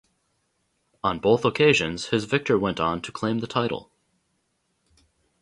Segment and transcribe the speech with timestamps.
[1.03, 3.91] On both occasions, his victor went on to claim the title.